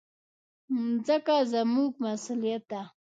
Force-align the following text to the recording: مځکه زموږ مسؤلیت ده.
مځکه 0.85 1.35
زموږ 1.51 1.91
مسؤلیت 2.03 2.63
ده. 2.71 2.81